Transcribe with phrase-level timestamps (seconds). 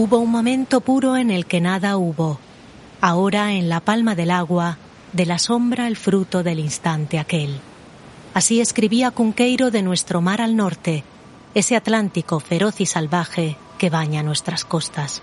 [0.00, 2.38] Hubo un momento puro en el que nada hubo.
[3.00, 4.78] Ahora en la palma del agua,
[5.12, 7.58] de la sombra el fruto del instante aquel.
[8.32, 11.02] Así escribía Cunqueiro de nuestro mar al norte,
[11.52, 15.20] ese Atlántico feroz y salvaje que baña nuestras costas.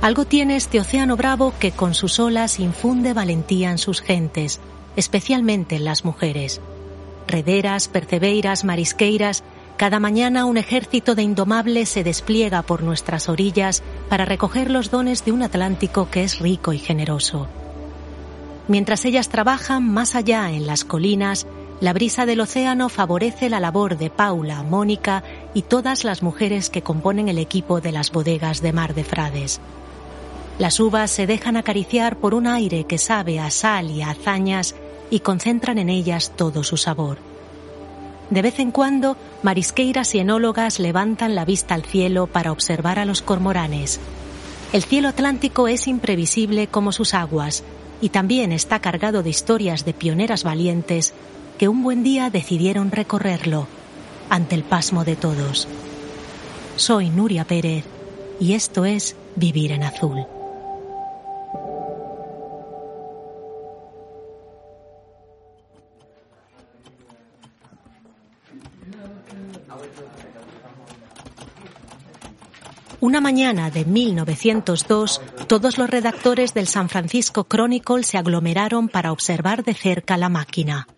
[0.00, 4.58] Algo tiene este océano bravo que con sus olas infunde valentía en sus gentes,
[4.96, 6.62] especialmente en las mujeres.
[7.26, 9.44] Rederas, percebeiras, marisqueiras,
[9.78, 15.24] cada mañana un ejército de indomables se despliega por nuestras orillas para recoger los dones
[15.24, 17.46] de un Atlántico que es rico y generoso.
[18.66, 21.46] Mientras ellas trabajan más allá en las colinas,
[21.80, 25.22] la brisa del océano favorece la labor de Paula, Mónica
[25.54, 29.60] y todas las mujeres que componen el equipo de las bodegas de Mar de Frades.
[30.58, 34.74] Las uvas se dejan acariciar por un aire que sabe a sal y a hazañas
[35.08, 37.18] y concentran en ellas todo su sabor.
[38.30, 43.04] De vez en cuando, marisqueiras y enólogas levantan la vista al cielo para observar a
[43.04, 44.00] los cormoranes.
[44.72, 47.64] El cielo atlántico es imprevisible como sus aguas
[48.02, 51.14] y también está cargado de historias de pioneras valientes
[51.56, 53.66] que un buen día decidieron recorrerlo
[54.28, 55.66] ante el pasmo de todos.
[56.76, 57.84] Soy Nuria Pérez
[58.38, 60.37] y esto es Vivir en Azul.
[73.00, 79.62] Una mañana de 1902, todos los redactores del San Francisco Chronicle se aglomeraron para observar
[79.62, 80.88] de cerca la máquina.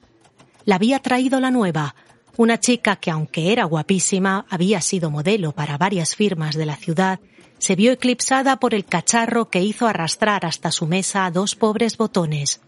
[0.65, 1.95] La había traído la nueva,
[2.39, 7.21] una chica que aunque era guapísima, había sido modelo para varias firmas de la ciudad,
[7.59, 11.99] se vio eclipsada por el cacharro que hizo arrastrar hasta su mesa a dos pobres
[11.99, 12.63] botones.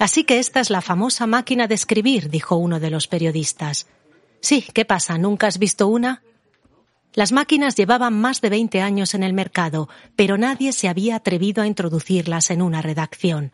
[0.00, 3.86] Así que esta es la famosa máquina de escribir, dijo uno de los periodistas.
[4.40, 5.16] Sí, ¿qué pasa?
[5.16, 6.22] ¿Nunca has visto una?
[7.14, 11.62] Las máquinas llevaban más de 20 años en el mercado, pero nadie se había atrevido
[11.62, 13.52] a introducirlas en una redacción.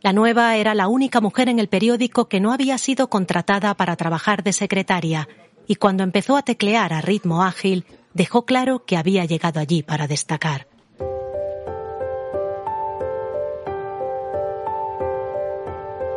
[0.00, 3.96] La nueva era la única mujer en el periódico que no había sido contratada para
[3.96, 5.28] trabajar de secretaria,
[5.66, 10.06] y cuando empezó a teclear a ritmo ágil, dejó claro que había llegado allí para
[10.06, 10.66] destacar.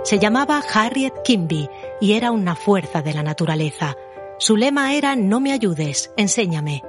[0.03, 1.69] Se llamaba Harriet Kimby
[2.00, 3.95] y era una fuerza de la naturaleza,
[4.39, 6.81] su lema era No me ayudes, enséñame.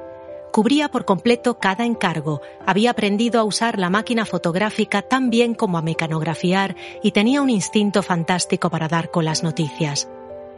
[0.53, 5.77] Cubría por completo cada encargo, había aprendido a usar la máquina fotográfica tan bien como
[5.77, 10.09] a mecanografiar y tenía un instinto fantástico para dar con las noticias.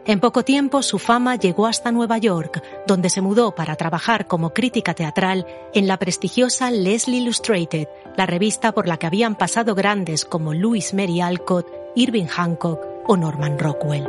[0.05, 4.53] En poco tiempo su fama llegó hasta Nueva York, donde se mudó para trabajar como
[4.53, 10.25] crítica teatral en la prestigiosa Leslie Illustrated, la revista por la que habían pasado grandes
[10.25, 14.07] como Louis Mary Alcott, Irving Hancock o Norman Rockwell.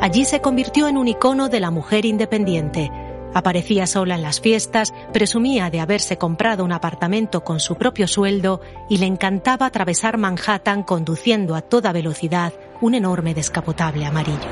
[0.00, 2.90] Allí se convirtió en un icono de la mujer independiente.
[3.34, 8.62] Aparecía sola en las fiestas, presumía de haberse comprado un apartamento con su propio sueldo
[8.88, 14.48] y le encantaba atravesar Manhattan conduciendo a toda velocidad un enorme descapotable amarillo.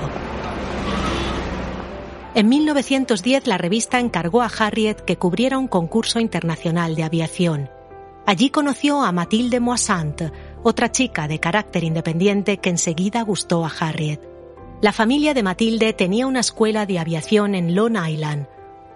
[2.35, 7.71] En 1910 la revista encargó a Harriet que cubriera un concurso internacional de aviación.
[8.27, 10.31] Allí conoció a Mathilde Moissant,
[10.63, 14.38] otra chica de carácter independiente que enseguida gustó a Harriet.
[14.81, 18.47] La familia de Matilde tenía una escuela de aviación en Long Island.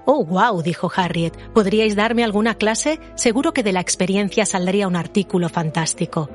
[0.05, 1.37] Oh, wow, dijo Harriet.
[1.53, 3.01] ¿Podríais darme alguna clase?
[3.17, 6.31] Seguro que de la experiencia saldría un artículo fantástico.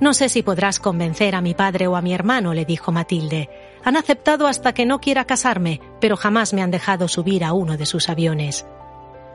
[0.00, 3.48] No sé si podrás convencer a mi padre o a mi hermano, le dijo Matilde.
[3.84, 7.78] Han aceptado hasta que no quiera casarme, pero jamás me han dejado subir a uno
[7.78, 8.66] de sus aviones.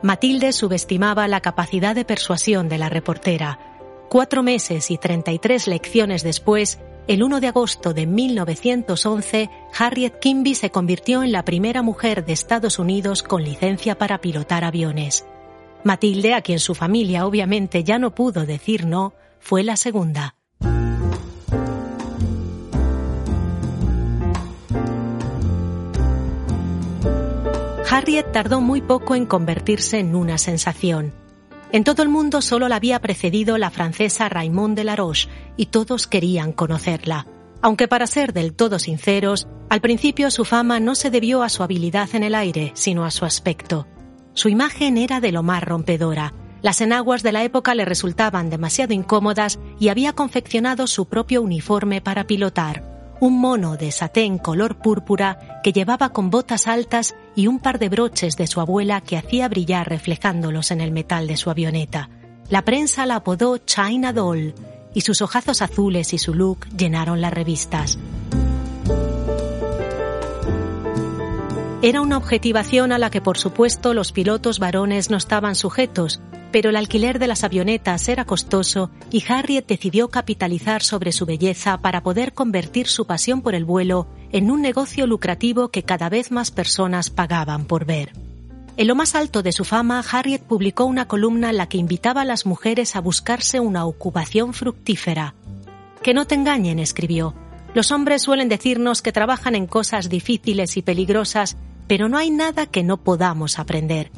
[0.00, 3.58] Matilde subestimaba la capacidad de persuasión de la reportera.
[4.08, 10.18] Cuatro meses y treinta y tres lecciones después, el 1 de agosto de 1911, Harriet
[10.20, 15.26] Kimby se convirtió en la primera mujer de Estados Unidos con licencia para pilotar aviones.
[15.82, 20.34] Matilde, a quien su familia obviamente ya no pudo decir no, fue la segunda.
[27.90, 31.12] Harriet tardó muy poco en convertirse en una sensación.
[31.74, 36.06] En todo el mundo solo la había precedido la francesa Raymond de Laroche y todos
[36.06, 37.26] querían conocerla.
[37.62, 41.64] Aunque para ser del todo sinceros, al principio su fama no se debió a su
[41.64, 43.88] habilidad en el aire, sino a su aspecto.
[44.34, 46.32] Su imagen era de lo más rompedora.
[46.62, 52.00] Las enaguas de la época le resultaban demasiado incómodas y había confeccionado su propio uniforme
[52.00, 57.58] para pilotar un mono de satén color púrpura que llevaba con botas altas y un
[57.58, 61.50] par de broches de su abuela que hacía brillar reflejándolos en el metal de su
[61.50, 62.10] avioneta.
[62.48, 64.54] La prensa la apodó China Doll
[64.94, 67.98] y sus ojazos azules y su look llenaron las revistas.
[71.82, 76.20] Era una objetivación a la que por supuesto los pilotos varones no estaban sujetos,
[76.50, 81.78] pero el alquiler de las avionetas era costoso y Harriet decidió capitalizar sobre su belleza
[81.82, 86.32] para poder convertir su pasión por el vuelo en un negocio lucrativo que cada vez
[86.32, 88.12] más personas pagaban por ver.
[88.76, 92.22] En lo más alto de su fama, Harriet publicó una columna en la que invitaba
[92.22, 95.36] a las mujeres a buscarse una ocupación fructífera.
[96.02, 97.32] Que no te engañen, escribió.
[97.74, 101.56] Los hombres suelen decirnos que trabajan en cosas difíciles y peligrosas
[101.86, 104.10] pero no hay nada que no podamos aprender.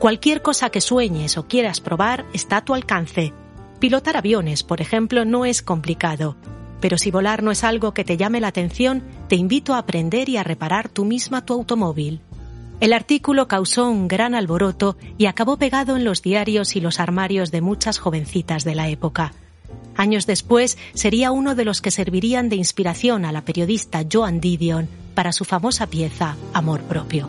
[0.00, 3.32] Cualquier cosa que sueñes o quieras probar está a tu alcance.
[3.78, 6.36] Pilotar aviones, por ejemplo, no es complicado.
[6.80, 10.28] Pero si volar no es algo que te llame la atención, te invito a aprender
[10.28, 12.20] y a reparar tú misma tu automóvil.
[12.80, 17.50] El artículo causó un gran alboroto y acabó pegado en los diarios y los armarios
[17.50, 19.34] de muchas jovencitas de la época.
[19.96, 24.88] Años después sería uno de los que servirían de inspiración a la periodista Joan Didion
[25.14, 27.28] para su famosa pieza Amor propio.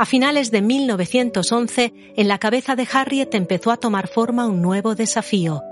[0.00, 4.94] A finales de 1911, en la cabeza de Harriet empezó a tomar forma un nuevo
[4.94, 5.64] desafío,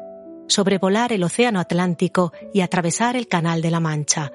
[0.48, 4.32] sobrevolar el Océano Atlántico y atravesar el Canal de la Mancha,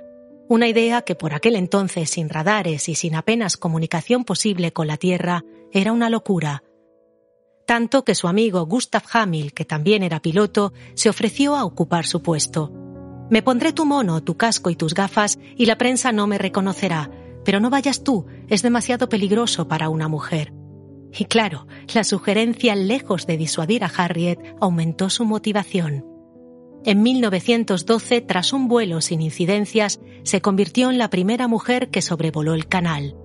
[0.47, 4.95] una idea que por aquel entonces, sin radares y sin apenas comunicación posible con la
[4.95, 5.43] Tierra,
[5.73, 6.63] era una locura.
[7.67, 12.21] Tanto que su amigo Gustav Hamil, que también era piloto, se ofreció a ocupar su
[12.23, 12.71] puesto.
[13.29, 17.09] Me pondré tu mono, tu casco y tus gafas y la prensa no me reconocerá,
[17.43, 20.53] pero no vayas tú, es demasiado peligroso para una mujer.
[21.17, 26.05] Y claro, la sugerencia, lejos de disuadir a Harriet, aumentó su motivación.
[26.83, 32.53] En 1912, tras un vuelo sin incidencias, se convirtió en la primera mujer que sobrevoló
[32.53, 33.15] el canal.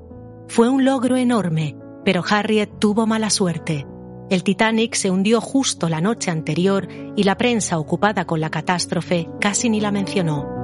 [0.48, 3.86] Fue un logro enorme, pero Harriet tuvo mala suerte.
[4.28, 9.28] El Titanic se hundió justo la noche anterior y la prensa ocupada con la catástrofe
[9.40, 10.56] casi ni la mencionó.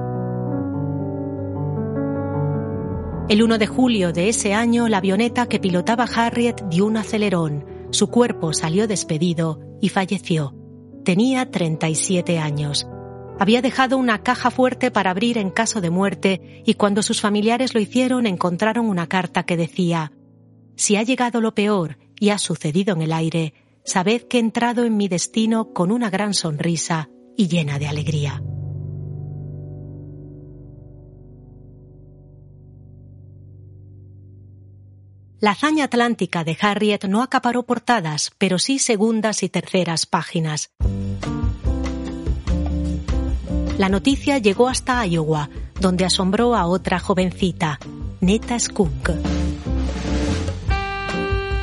[3.29, 7.65] El 1 de julio de ese año, la avioneta que pilotaba Harriet dio un acelerón,
[7.89, 10.53] su cuerpo salió despedido y falleció.
[11.05, 12.85] Tenía 37 años.
[13.39, 17.73] Había dejado una caja fuerte para abrir en caso de muerte y cuando sus familiares
[17.73, 20.11] lo hicieron encontraron una carta que decía,
[20.75, 23.53] Si ha llegado lo peor y ha sucedido en el aire,
[23.85, 28.43] sabed que he entrado en mi destino con una gran sonrisa y llena de alegría.
[35.43, 40.71] La hazaña atlántica de Harriet no acaparó portadas, pero sí segundas y terceras páginas.
[43.77, 45.49] La noticia llegó hasta Iowa,
[45.81, 47.77] donde asombró a otra jovencita,
[48.21, 49.09] Neta Skook.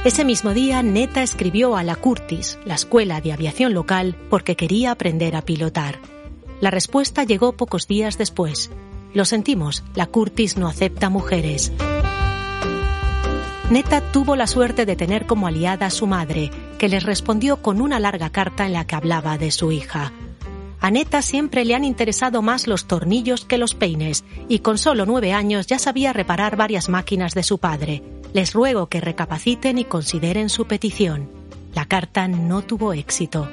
[0.05, 4.91] Ese mismo día, Neta escribió a la Curtis, la escuela de aviación local, porque quería
[4.91, 6.00] aprender a pilotar.
[6.61, 8.71] La respuesta llegó pocos días después.
[9.15, 11.73] Lo sentimos, la Curtis no acepta mujeres.
[13.70, 17.81] Neta tuvo la suerte de tener como aliada a su madre, que les respondió con
[17.81, 20.12] una larga carta en la que hablaba de su hija.
[20.81, 25.06] A Neta siempre le han interesado más los tornillos que los peines, y con solo
[25.06, 28.03] nueve años ya sabía reparar varias máquinas de su padre.
[28.32, 31.31] Les ruego que recapaciten y consideren su petición.
[31.72, 33.48] La carta no tuvo éxito.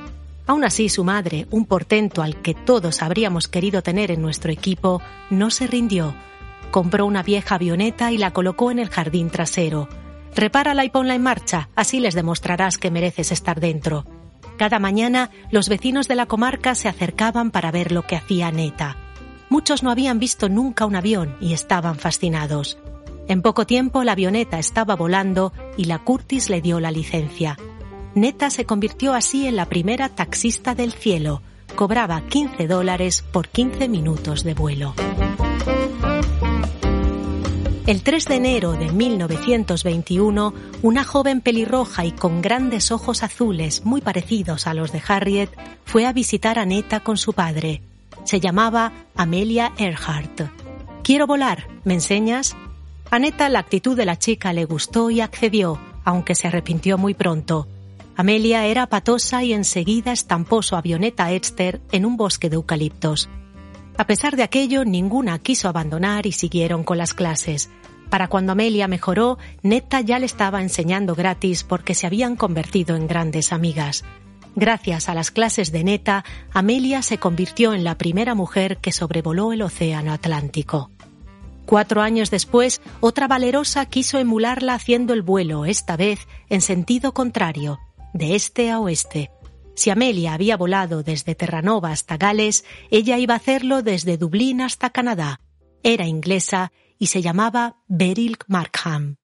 [0.47, 4.99] Aún así, su madre, un portento al que todos habríamos querido tener en nuestro equipo,
[5.29, 6.15] no se rindió.
[6.71, 9.87] Compró una vieja avioneta y la colocó en el jardín trasero.
[10.35, 14.05] Repárala y ponla en marcha, así les demostrarás que mereces estar dentro.
[14.57, 18.97] Cada mañana los vecinos de la comarca se acercaban para ver lo que hacía Neta.
[19.49, 22.77] Muchos no habían visto nunca un avión y estaban fascinados.
[23.27, 27.57] En poco tiempo la avioneta estaba volando y la Curtis le dio la licencia.
[28.15, 31.41] Neta se convirtió así en la primera taxista del cielo.
[31.75, 34.95] Cobraba 15 dólares por 15 minutos de vuelo.
[37.87, 44.01] El 3 de enero de 1921, una joven pelirroja y con grandes ojos azules muy
[44.01, 45.49] parecidos a los de Harriet
[45.85, 47.81] fue a visitar a Neta con su padre.
[48.25, 50.41] Se llamaba Amelia Earhart.
[51.01, 52.57] Quiero volar, ¿me enseñas?
[53.09, 57.13] A Neta la actitud de la chica le gustó y accedió, aunque se arrepintió muy
[57.13, 57.69] pronto.
[58.17, 63.29] Amelia era patosa y enseguida estampó su avioneta Exter en un bosque de eucaliptos.
[63.97, 67.69] A pesar de aquello, ninguna quiso abandonar y siguieron con las clases.
[68.09, 73.07] Para cuando Amelia mejoró, Neta ya le estaba enseñando gratis porque se habían convertido en
[73.07, 74.05] grandes amigas.
[74.55, 76.23] Gracias a las clases de Neta,
[76.53, 80.91] Amelia se convirtió en la primera mujer que sobrevoló el Océano Atlántico.
[81.65, 87.79] Cuatro años después, otra valerosa quiso emularla haciendo el vuelo, esta vez en sentido contrario,
[88.13, 89.31] de este a oeste.
[89.77, 94.89] Si Amelia había volado desde Terranova hasta Gales, ella iba a hacerlo desde Dublín hasta
[94.89, 95.39] Canadá.
[95.83, 99.17] Era inglesa y se llamaba Beryl Markham.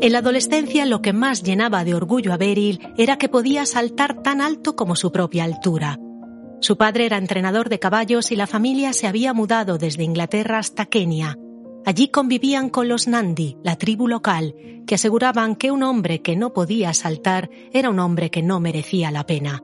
[0.00, 4.20] En la adolescencia lo que más llenaba de orgullo a Beryl era que podía saltar
[4.20, 6.00] tan alto como su propia altura.
[6.60, 10.86] Su padre era entrenador de caballos y la familia se había mudado desde Inglaterra hasta
[10.86, 11.38] Kenia.
[11.86, 14.54] Allí convivían con los Nandi, la tribu local,
[14.86, 19.10] que aseguraban que un hombre que no podía saltar era un hombre que no merecía
[19.10, 19.62] la pena.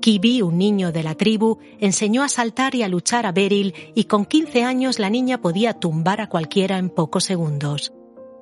[0.00, 4.04] Kibi, un niño de la tribu, enseñó a saltar y a luchar a Beryl y
[4.04, 7.92] con 15 años la niña podía tumbar a cualquiera en pocos segundos.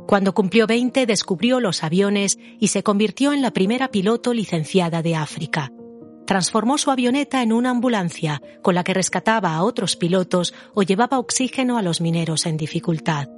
[0.07, 5.17] Cuando cumplió 20 descubrió los aviones y se convirtió en la primera piloto licenciada de
[5.17, 5.73] África.
[6.27, 11.19] Transformó su avioneta en una ambulancia con la que rescataba a otros pilotos o llevaba
[11.19, 13.29] oxígeno a los mineros en dificultad.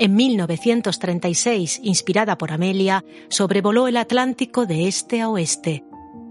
[0.00, 5.84] En 1936, inspirada por Amelia, sobrevoló el Atlántico de este a oeste.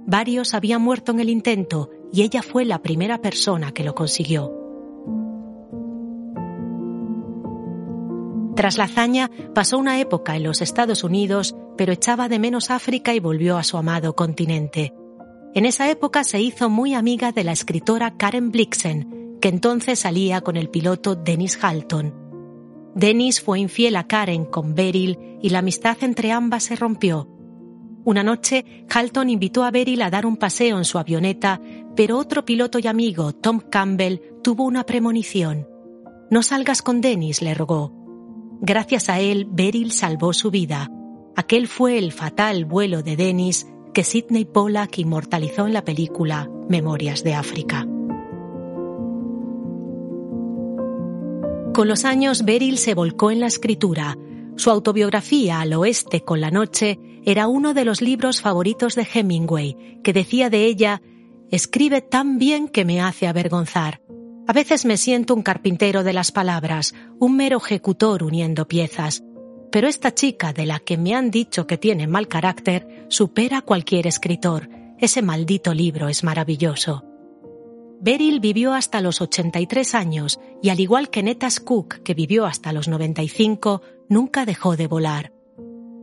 [0.05, 4.51] Varios habían muerto en el intento y ella fue la primera persona que lo consiguió.
[8.57, 13.13] Tras la hazaña, pasó una época en los Estados Unidos, pero echaba de menos África
[13.13, 14.93] y volvió a su amado continente.
[15.55, 20.41] En esa época se hizo muy amiga de la escritora Karen Blixen, que entonces salía
[20.41, 22.11] con el piloto Dennis Halton.
[22.95, 27.29] Dennis fue infiel a Karen con Beryl y la amistad entre ambas se rompió.
[28.03, 31.61] Una noche, Halton invitó a Beryl a dar un paseo en su avioneta,
[31.95, 35.67] pero otro piloto y amigo, Tom Campbell, tuvo una premonición.
[36.31, 37.93] No salgas con Dennis, le rogó.
[38.59, 40.89] Gracias a él, Beryl salvó su vida.
[41.35, 47.23] Aquel fue el fatal vuelo de Dennis que Sidney Pollack inmortalizó en la película Memorias
[47.23, 47.87] de África.
[51.73, 54.17] Con los años, Beryl se volcó en la escritura.
[54.57, 59.99] Su autobiografía Al oeste con la noche era uno de los libros favoritos de Hemingway,
[60.03, 61.01] que decía de ella,
[61.49, 64.01] escribe tan bien que me hace avergonzar.
[64.45, 69.23] A veces me siento un carpintero de las palabras, un mero ejecutor uniendo piezas.
[69.73, 73.61] Pero esta chica de la que me han dicho que tiene mal carácter supera a
[73.63, 74.69] cualquier escritor.
[74.99, 77.03] Ese maldito libro es maravilloso.
[77.99, 82.71] Beryl vivió hasta los 83 años y al igual que Netas Cook, que vivió hasta
[82.71, 85.33] los 95, nunca dejó de volar.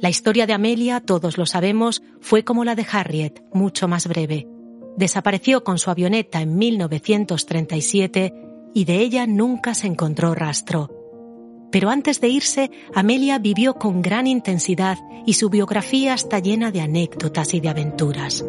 [0.00, 4.49] La historia de Amelia, todos lo sabemos, fue como la de Harriet, mucho más breve
[4.97, 8.35] desapareció con su avioneta en 1937
[8.75, 11.00] y de ella nunca se encontró rastro.
[11.71, 16.81] Pero antes de irse, Amelia vivió con gran intensidad y su biografía está llena de
[16.81, 18.45] anécdotas y de aventuras.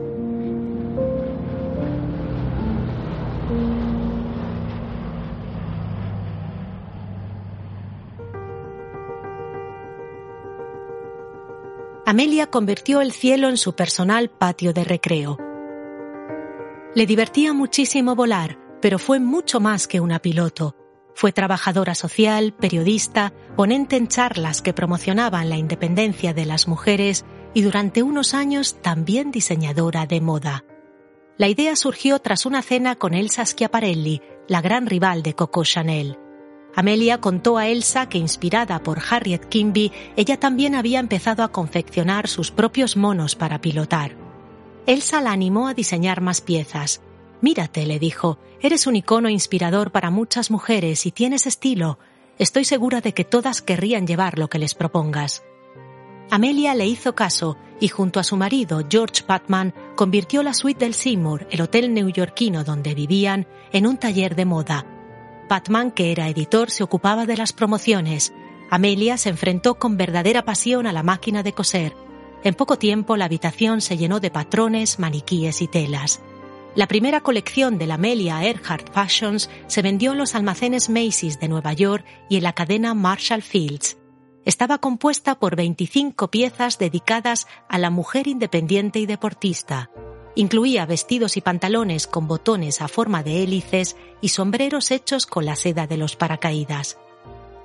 [12.06, 15.38] Amelia convirtió el cielo en su personal patio de recreo
[16.94, 20.81] le divertía muchísimo volar, pero fue mucho más que una piloto.
[21.14, 27.62] Fue trabajadora social, periodista, ponente en charlas que promocionaban la independencia de las mujeres y
[27.62, 30.64] durante unos años también diseñadora de moda.
[31.38, 36.18] La idea surgió tras una cena con Elsa Schiaparelli, la gran rival de Coco Chanel.
[36.76, 42.28] Amelia contó a Elsa que inspirada por Harriet Kimby, ella también había empezado a confeccionar
[42.28, 44.16] sus propios monos para pilotar.
[44.86, 47.02] Elsa la animó a diseñar más piezas.
[47.42, 52.00] Mírate, le dijo, eres un icono inspirador para muchas mujeres y tienes estilo.
[52.38, 55.44] Estoy segura de que todas querrían llevar lo que les propongas.
[56.30, 60.94] Amelia le hizo caso y junto a su marido, George Patman, convirtió la suite del
[60.94, 64.86] Seymour, el hotel neoyorquino donde vivían, en un taller de moda.
[65.50, 68.34] Patman, que era editor, se ocupaba de las promociones.
[68.70, 71.94] Amelia se enfrentó con verdadera pasión a la máquina de coser
[72.44, 76.22] en poco tiempo la habitación se llenó de patrones, maniquíes y telas.
[76.74, 81.50] La primera colección de la Amelia Earhart Fashions se vendió en los almacenes Macy's de
[81.50, 83.98] Nueva York y en la cadena Marshall Fields.
[84.46, 89.92] Estaba compuesta por 25 piezas dedicadas a la mujer independiente y deportista.
[90.34, 95.58] Incluía vestidos y pantalones con botones a forma de hélices y sombreros hechos con la
[95.58, 96.98] seda de los paracaídas.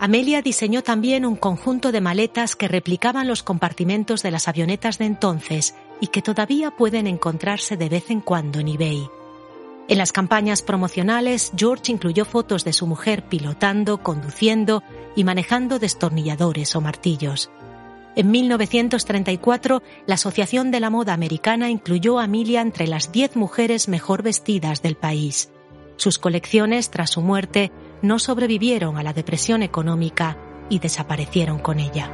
[0.00, 5.06] Amelia diseñó también un conjunto de maletas que replicaban los compartimentos de las avionetas de
[5.06, 9.08] entonces y que todavía pueden encontrarse de vez en cuando en eBay.
[9.88, 14.82] En las campañas promocionales, George incluyó fotos de su mujer pilotando, conduciendo
[15.14, 17.50] y manejando destornilladores o martillos.
[18.16, 23.88] En 1934, la Asociación de la Moda Americana incluyó a Amelia entre las 10 mujeres
[23.88, 25.50] mejor vestidas del país.
[25.96, 27.70] Sus colecciones, tras su muerte,
[28.02, 30.36] no sobrevivieron a la depresión económica
[30.68, 32.10] y desaparecieron con ella.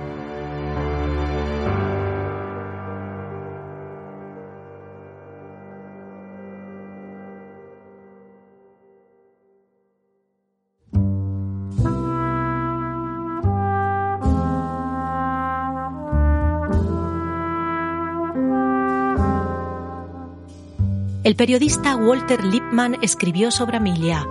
[21.24, 24.26] El periodista Walter Lippmann escribió sobre Amelia.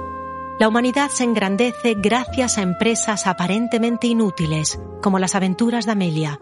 [0.59, 6.37] La humanidad se engrandece gracias a empresas aparentemente inútiles, como las aventuras de Amelia.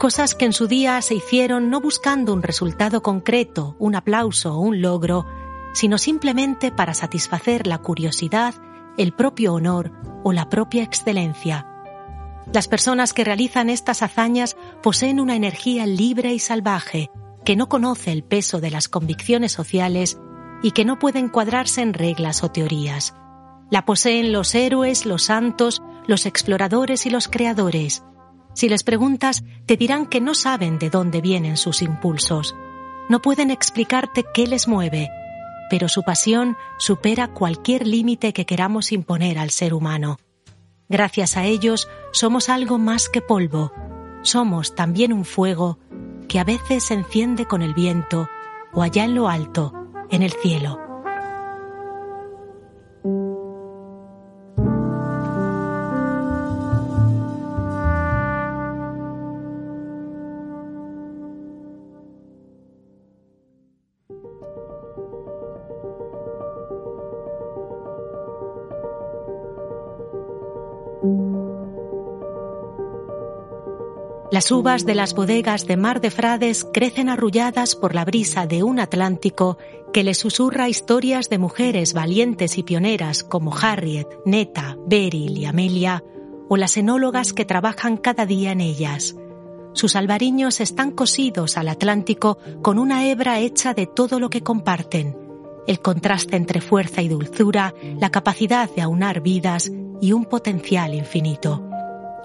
[0.00, 4.58] Cosas que en su día se hicieron no buscando un resultado concreto, un aplauso o
[4.58, 5.24] un logro,
[5.72, 8.56] sino simplemente para satisfacer la curiosidad,
[8.98, 9.92] el propio honor
[10.24, 11.64] o la propia excelencia.
[12.52, 17.08] Las personas que realizan estas hazañas poseen una energía libre y salvaje,
[17.46, 20.18] que no conoce el peso de las convicciones sociales
[20.64, 23.14] y que no puede encuadrarse en reglas o teorías.
[23.70, 28.02] La poseen los héroes, los santos, los exploradores y los creadores.
[28.54, 32.56] Si les preguntas, te dirán que no saben de dónde vienen sus impulsos.
[33.08, 35.08] No pueden explicarte qué les mueve,
[35.70, 40.18] pero su pasión supera cualquier límite que queramos imponer al ser humano.
[40.88, 43.72] Gracias a ellos somos algo más que polvo.
[44.22, 45.78] Somos también un fuego
[46.26, 48.28] que a veces se enciende con el viento
[48.72, 49.72] o allá en lo alto,
[50.10, 50.85] en el cielo.
[74.36, 78.62] Las uvas de las bodegas de Mar de Frades crecen arrulladas por la brisa de
[78.62, 79.56] un Atlántico
[79.94, 86.04] que les susurra historias de mujeres valientes y pioneras como Harriet, Neta, Beryl y Amelia,
[86.50, 89.16] o las enólogas que trabajan cada día en ellas.
[89.72, 95.16] Sus albariños están cosidos al Atlántico con una hebra hecha de todo lo que comparten,
[95.66, 99.72] el contraste entre fuerza y dulzura, la capacidad de aunar vidas
[100.02, 101.66] y un potencial infinito.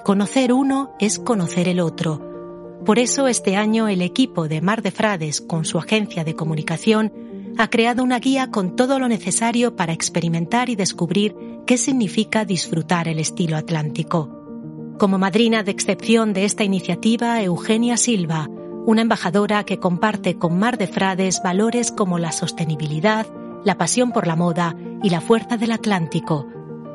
[0.04, 2.82] Conocer uno es conocer el otro.
[2.86, 7.14] Por eso este año el equipo de Mar de Frades, con su agencia de comunicación,
[7.60, 11.36] ha creado una guía con todo lo necesario para experimentar y descubrir
[11.68, 14.96] qué significa disfrutar el estilo atlántico.
[14.98, 18.50] Como madrina de excepción de esta iniciativa, Eugenia Silva,
[18.88, 23.28] una embajadora que comparte con Mar de Frades valores como la sostenibilidad,
[23.64, 26.48] la pasión por la moda y la fuerza del Atlántico,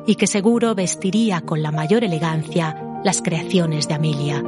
[0.05, 4.43] y que seguro vestiría con la mayor elegancia las creaciones de Amelia.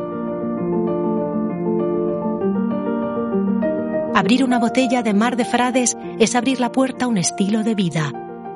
[4.15, 7.73] Abrir una botella de mar de frades es abrir la puerta a un estilo de
[7.73, 8.11] vida,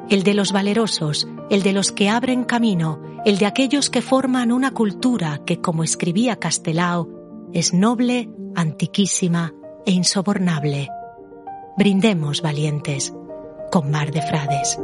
[0.10, 4.52] el de los valerosos, el de los que abren camino, el de aquellos que forman
[4.52, 7.08] una cultura que, como escribía Castelao,
[7.54, 9.54] es noble, antiquísima
[9.86, 10.90] e insobornable.
[11.78, 13.14] Brindemos, valientes,
[13.72, 14.78] con mar de frades.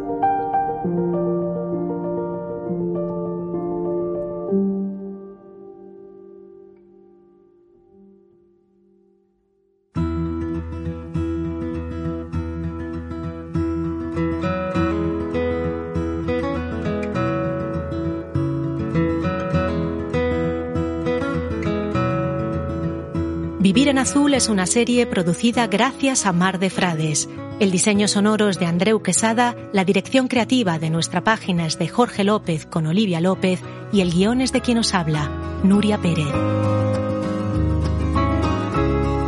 [24.09, 27.29] Azul es una serie producida gracias a Mar de Frades.
[27.59, 31.87] El diseño sonoro es de Andreu Quesada, la dirección creativa de nuestra página es de
[31.89, 33.61] Jorge López con Olivia López
[33.93, 35.29] y el guion es de quien nos habla,
[35.63, 36.25] Nuria Pérez.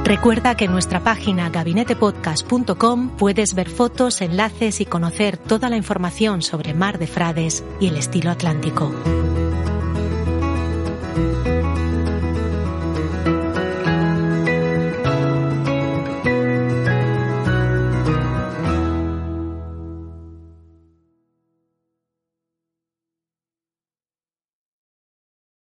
[0.04, 6.42] Recuerda que en nuestra página gabinetepodcast.com puedes ver fotos, enlaces y conocer toda la información
[6.42, 8.92] sobre Mar de Frades y el estilo atlántico.